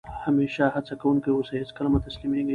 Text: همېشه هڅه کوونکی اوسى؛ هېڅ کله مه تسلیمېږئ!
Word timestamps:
همېشه 0.25 0.63
هڅه 0.75 0.93
کوونکی 1.01 1.29
اوسى؛ 1.33 1.55
هېڅ 1.61 1.69
کله 1.77 1.89
مه 1.91 1.99
تسلیمېږئ! 2.05 2.49